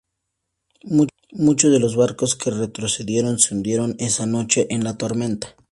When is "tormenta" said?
4.97-5.55